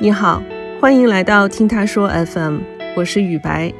[0.00, 0.40] 你好，
[0.80, 2.60] 欢迎来到听他说 FM，
[2.96, 3.74] 我是雨白，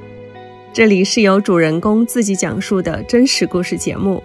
[0.72, 4.20] 这里是由主人公自己讲述的真实故事节目。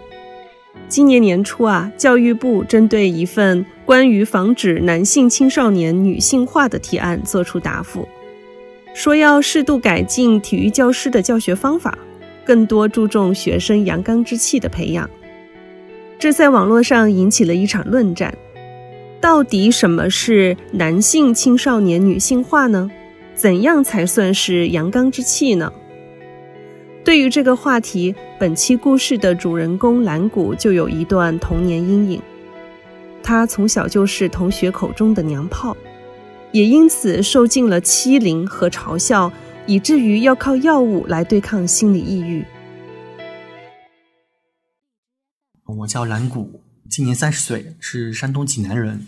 [0.87, 8.07] 今年年初啊，教育部针对一份关于防止男性青少年女性化的提案作出答复，
[8.96, 11.96] 说要适度改进体育教师的教学方法，
[12.44, 15.07] 更多注重学生阳刚之气的培养。
[16.17, 18.34] 这在网络上引起了一场论战。
[19.23, 22.91] 到底什么是男性青少年女性化呢？
[23.34, 25.72] 怎样才算是阳刚之气呢？
[27.05, 32.22] 对于这个话题，本期故事的主人公蓝谷就有一段童年阴影。
[33.23, 35.77] 他从小就是同学口中的娘炮，
[36.52, 39.32] 也因此受尽了欺凌和嘲笑，
[39.66, 42.44] 以至于要靠药物来对抗心理抑郁。
[45.66, 46.60] 我叫蓝谷。
[46.90, 49.05] 今年三十岁，是山东济南人。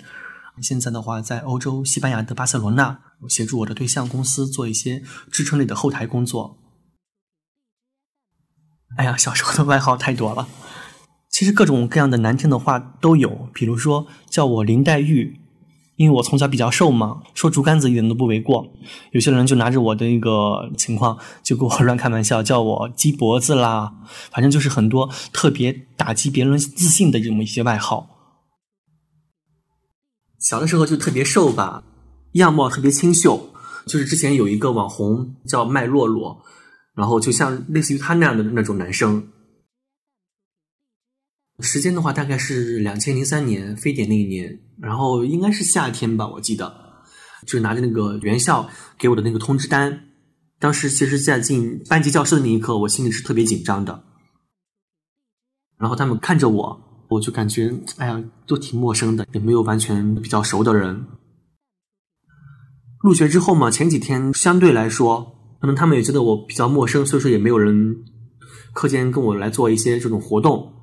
[0.62, 6.58] 现在的话，在欧洲西班牙的巴塞罗那，协助我的对象公司做一些支撑类的后台工作。
[8.98, 10.48] 哎呀，小时候的外号太多了，
[11.30, 15.42] 其实各种各样的难听的话都有，比如说叫我林黛玉。
[15.98, 18.68] 因为我从小比较瘦嘛，说竹竿子一点都不为过。
[19.12, 23.93] 有些人就拿着我的那个情况，就跟我乱开玩笑，叫我鸡脖子啦，
[24.29, 28.10] 反正就是很多特别打击别人自信的这么一些外号。
[30.40, 31.84] 小的时候就特别瘦吧，
[32.34, 33.49] 样貌特别清秀，
[33.87, 36.43] 就是之前有一个网红叫麦洛洛，
[36.93, 39.30] 然后就像类似于他那样的那种男生。
[41.60, 46.74] 时间的话，大概是两千零三年非典那一年，然后应该是夏天吧，我记得，
[47.46, 50.02] 就是拿着那个原校给我的那个通知单。
[50.60, 54.04] 当时其实，在进班级教室的那一刻，我心里是特别紧张的。
[55.78, 61.06] 然后他们看着我，我就感觉，哎呀，都挺陌生的，也没有完全比较熟的人。
[63.02, 68.04] 入学之后嘛，前几天相对来说，可能他们也觉得我比较陌生，所以说也没有人
[68.74, 70.74] 课间跟我来做一些这种活动。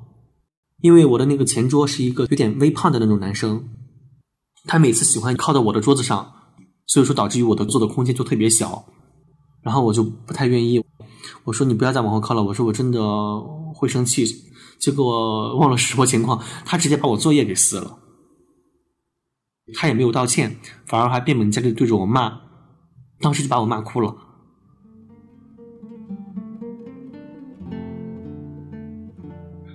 [0.82, 3.70] 因为我的那个前桌是一个有点微胖的那种男生，
[4.66, 6.32] 他每次喜欢靠到我的桌子上，
[6.86, 8.84] 所以说导致于我的坐的空间就特别小，
[9.62, 10.84] 然后我就不太愿意。
[11.44, 13.00] 我说你不要再往后靠了，我说我真的
[13.74, 14.26] 会生气。
[14.80, 17.98] 结果忘了是什么情况，他直接把我作业给撕了，
[19.74, 22.40] 他也没有道歉，反而还变本加厉对着我骂，
[23.20, 24.16] 当时就把我骂哭了。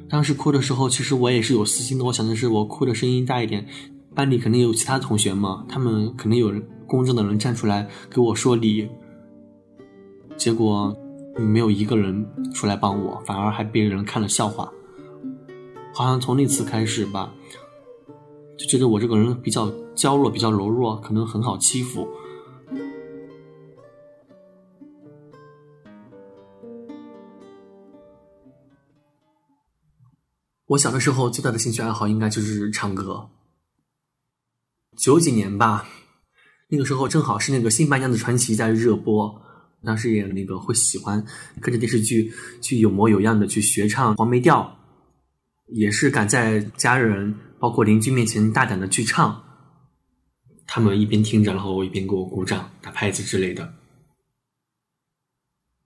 [0.10, 2.06] 当时哭的时候，其实我也是有私心的。
[2.06, 3.68] 我想的是，我哭的声音大一点，
[4.16, 6.54] 班里肯定有其他同学嘛，他们肯定有
[6.86, 8.88] 公正的人站出来给我说理。
[10.38, 10.96] 结果
[11.36, 14.72] 没有一个人出来帮我，反而还被人看了笑话。
[15.94, 17.34] 好像从那次开始吧，
[18.58, 22.08] 就觉得我这个人比较娇弱，比较柔弱，可能很好欺负。
[30.68, 33.30] 我小的时候最大的兴趣爱好应该就是唱歌。
[34.98, 35.88] 九几年吧，
[36.68, 39.42] 那个时候正好是那个《新白娘子传奇》在热播，
[39.84, 41.26] 当时也那个会喜欢
[41.62, 44.78] 跟着电视剧去有模有样的去学唱黄梅调，
[45.68, 49.42] 也是敢在家人包括邻居面前大胆的去唱，
[50.66, 53.74] 他们一边听着，然后一边给我鼓掌、打拍子之类的。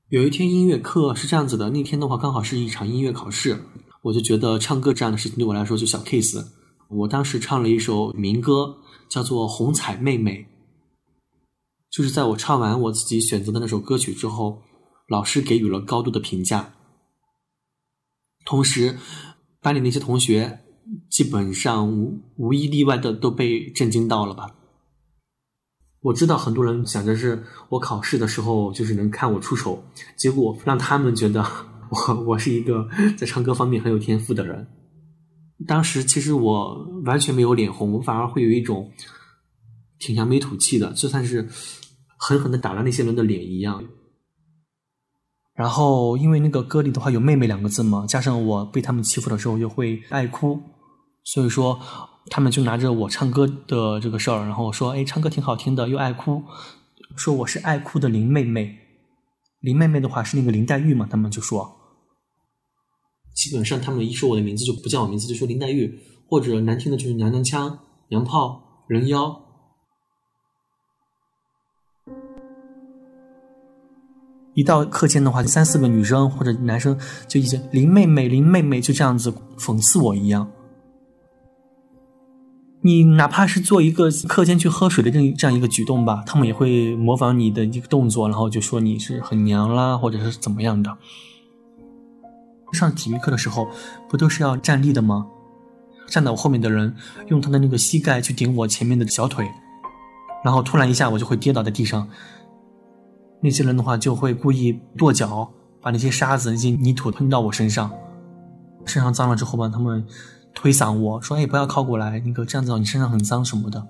[0.09, 3.59] 有一天音乐课是这样子的，那天的话刚好是一场音乐考试。
[4.03, 6.43] 我就觉得唱歌这样的事情对我来说就小 case。
[6.89, 10.39] 我当时唱了一首民歌，叫做《红彩妹妹》。
[11.89, 14.61] 就是在我唱完我自己选择的那首歌曲之后，
[15.07, 16.73] 老师给予了高度的评价。
[18.43, 18.97] 同时，
[19.61, 20.59] 班里那些同学
[21.09, 24.55] 基本上无无一例外的都被震惊到了吧。
[26.01, 29.83] 我知道很多人想着是我考试的时候就是能看我出手，
[30.17, 31.45] 结果让他们觉得。
[31.91, 32.87] 我 我是一个
[33.17, 34.65] 在唱歌方面很有天赋的人，
[35.67, 38.89] 当时其实我完全没有脸红，我反而会有一种
[39.99, 41.49] 挺扬眉吐气的，就算是
[42.17, 43.83] 狠狠的打了那些人的脸一样。
[45.53, 50.61] 然后因为那个歌里的话有“妹妹”两个字嘛，加上我被他们欺负的时候又会爱哭，
[51.25, 51.77] 所以说
[52.27, 56.41] 他们就拿着我唱歌的这个事儿，然后说：“哎，唱歌挺好听的，又爱哭，
[57.17, 58.77] 说我是爱哭的林妹妹。
[59.59, 61.79] 林妹妹的话是那个林黛玉嘛，他们就说。”
[63.33, 67.79] 基本上，他们一说我的名字就不叫我名字，就说林黛玉，或者难听的就是娘娘腔、
[68.09, 69.41] 娘炮、人妖。
[74.53, 80.51] 一到课间的话，三四个女生或者男生就一直林妹妹、林妹妹，就这样子讽刺我一样。
[82.81, 90.97] 你哪怕是做一个课间去喝水的这这样一个举动吧，他们也会模仿你的一个动作，然后就说你是很娘啦，或者是怎么样的。
[92.73, 93.67] 上体育课的时候，
[94.09, 95.27] 不都是要站立的吗？
[96.07, 96.95] 站在我后面的人
[97.27, 99.49] 用他的那个膝盖去顶我前面的小腿，
[100.43, 102.07] 然后突然一下我就会跌倒在地上。
[103.41, 105.51] 那些人的话就会故意跺脚，
[105.81, 107.91] 把那些沙子、那些泥土喷到我身上，
[108.85, 110.05] 身上脏了之后吧，他们。
[110.53, 113.87] 推搡我说：“哎，不要靠过来，那个这样子你身上很脏什么的。”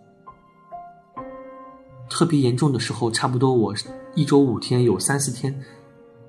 [2.08, 3.74] 特别严重的时候，差不多我
[4.14, 5.60] 一周五天有三四天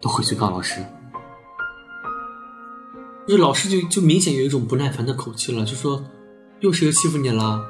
[0.00, 0.82] 都会去告老师。
[3.26, 6.02] 就是老师就就明显有一种不耐烦的口气了，就说
[6.60, 7.60] ：“又谁欺负你了？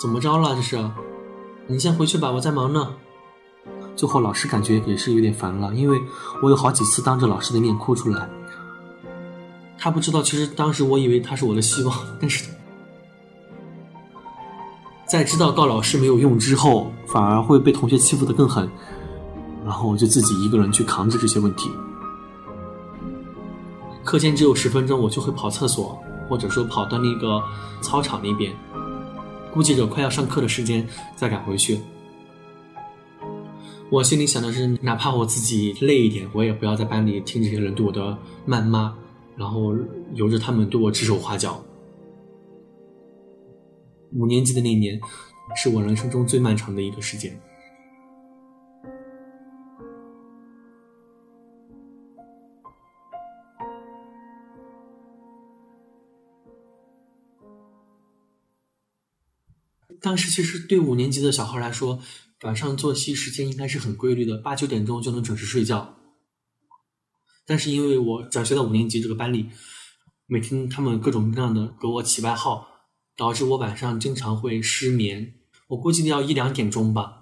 [0.00, 0.54] 怎么着了？
[0.56, 0.90] 这是？
[1.66, 2.94] 你先回去吧，我在忙呢。”
[3.94, 6.00] 最后老师感觉也是有点烦了，因为
[6.42, 8.28] 我有好几次当着老师的面哭出来。
[9.78, 12.44] 他不知道，其实当时我以为他是我的希望，但是
[15.06, 18.68] 在知道告老师没有用之后，反而会被同学欺负的更狠，
[19.64, 21.70] 然后我就自己一个人去扛着这些问题。
[24.08, 27.42] 课间只有十分钟，我就会跑厕所，或者说跑到那个
[27.82, 28.50] 操场那边，
[29.52, 31.78] 估计着快要上课的时间再赶回去。
[33.90, 38.16] 我心里想的是，哪怕我自己累一点，我也不要在班里听这些人对我的
[38.46, 38.96] 谩骂。
[39.36, 39.76] 然后
[40.14, 41.62] 由着他们对我指手画脚。
[44.14, 44.98] 五年级的那年，
[45.54, 47.38] 是我人生中最漫长的一个时间。
[60.00, 62.00] 当时其实对五年级的小孩来说，
[62.42, 65.96] 晚上作息时间应该是很规律的，八九点钟就能准时睡觉。
[67.46, 69.48] 但是因为我转学到五年级这个班里，
[70.26, 72.68] 每天他们各种各样的给我起外号，
[73.16, 75.34] 导致我晚上经常会失眠。
[75.68, 77.14] 我估计要一两点钟吧。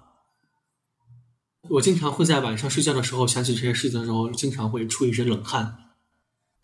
[1.69, 5.93] 我经常会在晚上睡觉的时候想起这些事情的时候，经常会出一身冷汗。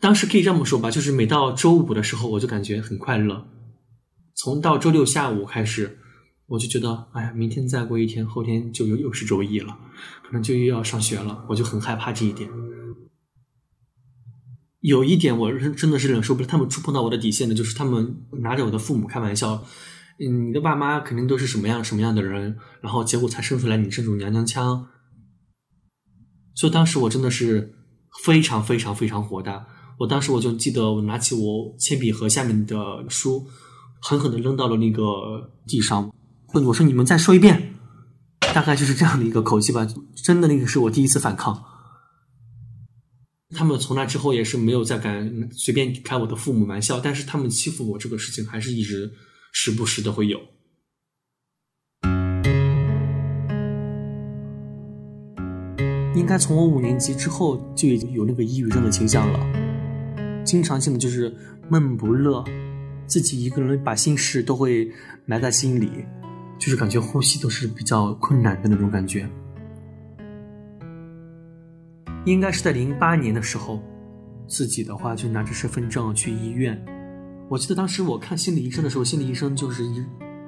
[0.00, 3.46] 当时可以这么说吧，就是每到周五的时候，我就感觉很快乐。
[4.34, 5.98] 从到周六下午开始，
[6.46, 9.76] 我就觉得，哎呀，明天再过一天，后天就又又是周一了，
[10.22, 12.50] 可能就又要上学了，我就很害怕这一点。
[14.80, 19.64] 有一点我真真的是忍受不了，他们触碰到我的底线的，就是他们拿着我的父母开玩笑，
[20.20, 24.86] 嗯，你的爸妈肯定都是什么样什么样的人，然后结果才生出来你这种娘娘腔。
[26.54, 27.74] 所以当时我真的是
[28.22, 29.66] 非常非常非常火大，
[29.98, 32.76] 我当时我就记得我拿起我铅笔盒下面的
[33.08, 33.46] 书，
[34.02, 36.14] 狠狠的扔到了那个地上，
[36.62, 37.74] 我说你们再说一遍，
[38.54, 41.64] 大概就是这样的一个口气吧，真的那个是我第一次反抗。
[43.56, 49.12] 他们从那之后也是没有再敢随便开我的父母玩笑，但是他们欺负我这个事情还是一直
[49.52, 50.40] 时不时的会有。
[56.16, 61.32] 应该从我五年级之后就已经有那个抑郁症的倾向了，经常性的就是
[61.68, 62.42] 闷不乐，
[63.06, 64.90] 自己一个人把心事都会
[65.26, 65.90] 埋在心里，
[66.64, 69.28] 就是感觉呼吸都是比较困难的那种感觉。
[72.24, 73.82] 应该是在零八年的时候，
[74.48, 76.82] 自己的话就拿着身份证去医院。
[77.50, 79.84] 我记得当时我看心理医生的时候，心理医生就是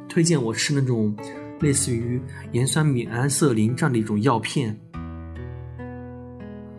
[0.08, 1.14] 推荐我吃那种
[1.60, 2.18] 类似于
[2.52, 4.74] 盐酸米安色林这样的一种药片，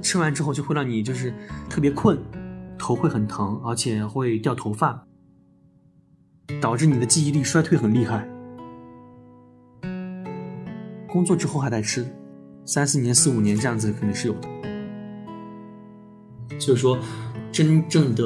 [0.01, 1.31] 吃完之后就会让你就是
[1.69, 2.17] 特别困，
[2.75, 5.05] 头会很疼，而且会掉头发，
[6.59, 8.27] 导致你的记忆力衰退很厉害。
[11.17, 12.05] 工作之后还在吃，
[12.63, 14.47] 三四年、四五年这样子肯定是有的。
[16.59, 16.95] 所以说，
[17.51, 18.23] 真正的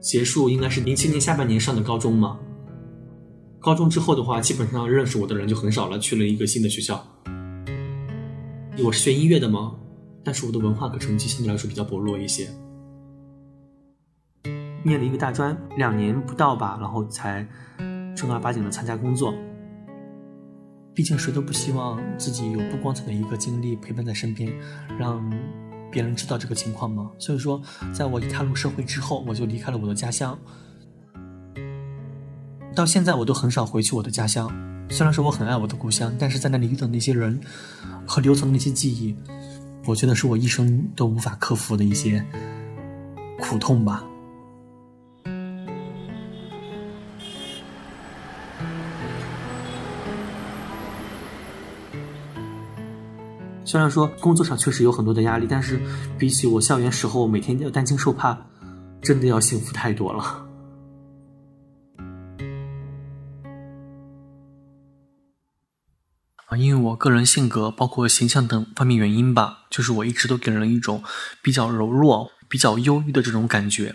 [0.00, 2.38] 结束应该是零七年下半年上的高中嘛。
[3.58, 7.04] 高中之后的话，基本上认识我的人就很少了，去了一个新的学校。
[8.84, 9.74] 我是学音乐的嘛，
[10.22, 12.48] 但是我的文化课成绩相对来说比较薄弱一些。
[14.84, 17.44] 念了一个大专，两年不到吧，然后才
[18.14, 19.34] 正儿八经的参加工作。
[21.00, 24.52] 毕竟谁都不希望自己有不光彩的一个经历陪伴在身边，
[24.98, 25.32] 让。
[25.90, 27.10] 别人知道这个情况吗？
[27.18, 27.58] 所以说，
[27.90, 30.38] 在我踏入社会之后，我就离开了我的家乡。
[32.76, 34.46] 到现在，我都很少回去我的家乡。
[34.90, 37.40] 虽然说我很爱我的故乡，但是在那里遇到那些人
[38.06, 39.16] 和留存的那些记忆，
[39.86, 42.22] 我觉得是我一生都无法克服的一些
[43.40, 44.04] 苦痛吧。
[53.70, 55.80] 虽然说工作上确实有很多的压力，但是
[56.18, 58.36] 比起我校园时候每天要担惊受怕，
[59.00, 60.24] 真的要幸福太多了。
[66.46, 71.04] 啊，因为我个人性格包括形象等方面原因吧，就是我一直都给人一种
[71.40, 73.94] 比较柔弱、比较忧郁的这种感觉。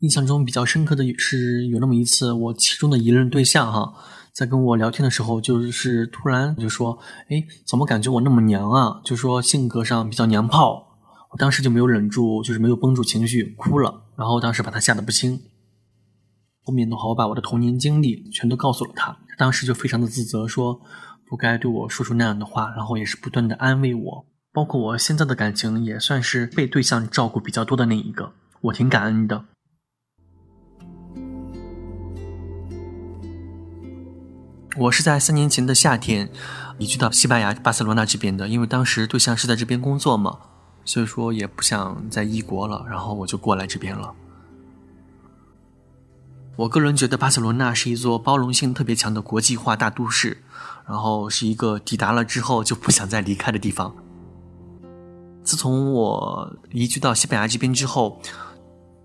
[0.00, 3.94] 印象中比较深刻的是有那么一次，我其中的一任对象哈，
[4.34, 6.98] 在跟我聊天的时候，就是突然就说
[7.30, 10.98] ：“哎，怎么感觉我那么娘啊？”就说性格上比较娘炮。
[11.30, 14.06] 我当时就没有忍住，就是没有绷住情绪，哭了。
[14.16, 15.40] 然后当时把他吓得不轻。
[16.64, 20.80] 后面的话，我把我的童年经历全都告诉了他，他当时就非常的自责，说
[21.28, 24.26] 不该对我说出那样的话，然后也是不断的安慰我。
[24.52, 29.44] 包括我现在的感情，也算是被对象照顾比较多的那一个，我挺感恩的。
[34.76, 36.28] 我是在三年前的夏天
[36.78, 40.38] 移居到西班牙巴塞罗那这边的，因为当时对象是在这边工作嘛，
[40.84, 44.12] 所以说也不想在异国了，然后我就过来这边了。
[46.56, 50.42] 我个人觉得巴塞罗那是一座包容性特别强的国际化大都市，
[50.88, 53.94] 然后是一个抵达了之后就不想再离开的地方。
[55.44, 58.20] 自从我移居到西班牙这边之后，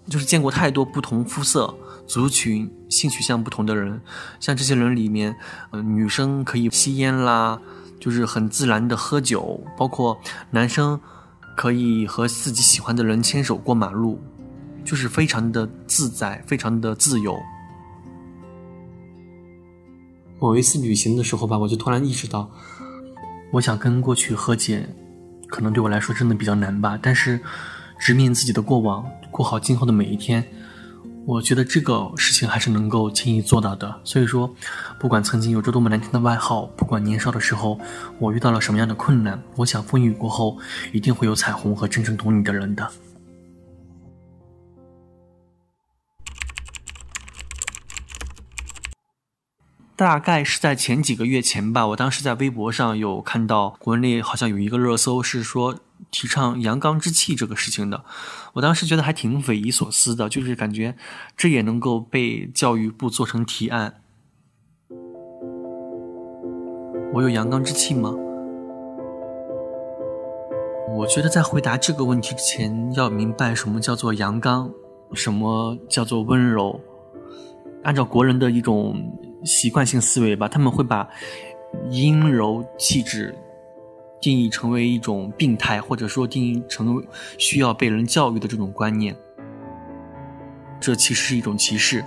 [0.10, 1.74] 就是见过太多不同肤色、
[2.08, 4.02] 族群、性取向不同的人。
[4.40, 5.36] 像这些人里面，
[5.72, 7.60] 呃，女生可以吸烟啦，
[8.00, 10.20] 就是很自然的喝酒；包括
[10.52, 11.00] 男生
[11.56, 14.20] 可以和自己喜欢的人牵手过马路。
[14.86, 17.38] 就是非常的自在，非常的自由。
[20.40, 22.50] 某一次旅行的时候吧，我就突然意识到，
[23.52, 24.88] 我想跟过去和解，
[25.48, 26.98] 可能对我来说真的比较难吧。
[27.00, 27.40] 但是，
[28.00, 30.44] 直面自己的过往，过好今后的每一天，
[31.26, 34.02] 我觉得这个事情还是能够轻易做到的。
[34.04, 34.52] 所以说，
[34.98, 37.80] 不管曾经有着多么难听的外号，不管年少的时候
[38.18, 40.58] 我遇到了什么样的困难，我想风雨过后
[40.94, 42.90] 一定会有彩虹和真正懂你的人的。
[49.96, 55.78] 大概是在前几个月前吧，我当时在微博上有看到国内好像有一个热搜，是说
[56.12, 58.04] 提倡阳刚之气这个事情的。
[58.54, 60.96] 我当时觉得还挺匪夷所思的，就是感觉
[61.36, 64.02] 这也能够被教育部做成提案。
[67.14, 68.14] 我有阳刚之气吗？
[70.96, 74.72] 我觉得在回答这个问题之前，要明白什么叫做阳刚，
[75.14, 76.80] 什么叫做温柔。
[77.84, 79.16] 按照国人的一种。
[79.46, 81.08] 习惯性思维吧，他们会把
[81.90, 83.34] 阴柔气质
[84.22, 87.04] 定义成为一种病态，或者说定义成
[87.38, 89.16] 需要被人教育的这种观念，
[90.80, 92.04] 这其实是一种歧视。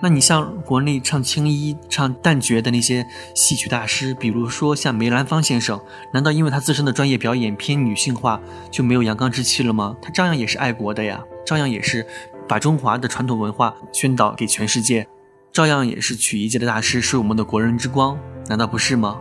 [0.00, 5.80] 那你像国内唱青衣、唱旦角的那些戏曲大师，比如说像梅兰芳先生，
[6.14, 9.96] 难道因为他自身的专业表演偏女性化就没有阳刚之气了吗？
[10.00, 12.06] 他照样也是爱国的呀，照样也是
[12.46, 15.04] 把中华的传统文化宣导给全世界。
[15.50, 19.20] 照样也是曲艺界的大师，是我们的国人之光，难道不是吗？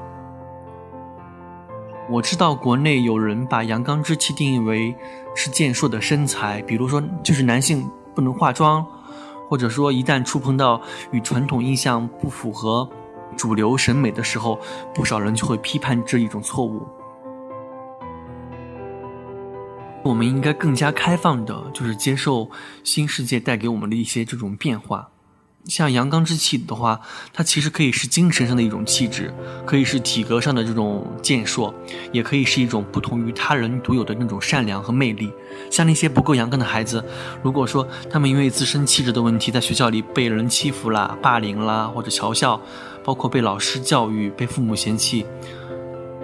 [2.09, 4.95] 我知道国内有人把阳刚之气定义为
[5.35, 7.85] 是健硕的身材，比如说就是男性
[8.15, 8.85] 不能化妆，
[9.49, 12.89] 或者说一旦触碰到与传统印象不符合
[13.35, 14.57] 主流审美的时候，
[14.95, 16.81] 不少人就会批判这一种错误。
[20.01, 22.49] 我们应该更加开放的，就是接受
[22.85, 25.09] 新世界带给我们的一些这种变化。
[25.67, 26.99] 像阳刚之气的话，
[27.33, 29.33] 它其实可以是精神上的一种气质，
[29.65, 31.73] 可以是体格上的这种健硕，
[32.11, 35.31] 也可以是一种不同于他人独有的那种善良和魅力。
[35.69, 37.03] 像那些不够阳刚的孩子，
[37.43, 42.59] 如果说他们因为自身气质的问题，在学校里被人欺负啦、霸凌啦或者嘲笑，
[43.03, 45.25] 包括被老师教育、被父母嫌弃，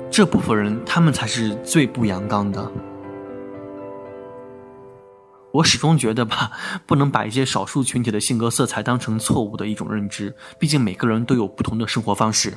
[0.10, 2.72] 这部分人他们才是最不阳刚的。
[5.54, 6.52] 我始终觉得吧，
[6.88, 10.34] 不能把一些少数群体的性格色彩当成错误的一种认知。
[10.58, 12.52] 毕竟每个人都有不同的生活方式。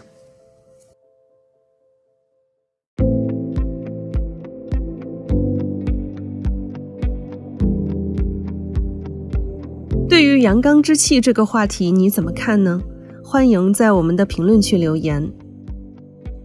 [10.08, 12.80] 对于阳刚之气这个话题，你怎么看呢？
[13.22, 15.30] 欢迎在我们的评论区留言。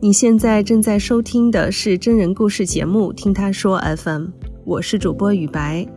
[0.02, 4.24] 你现在正在收听的是真人故事节目《听他说 FM》，
[4.66, 5.88] 我是主播雨白。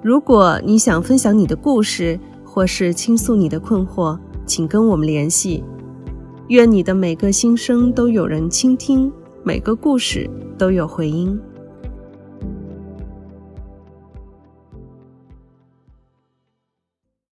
[0.00, 5.64] 如果你想分享你的故事，或是倾诉你的困惑，请跟我们联系。
[6.48, 9.12] 愿你的每个心声都有人倾听，
[9.42, 11.38] 每个故事都有回音。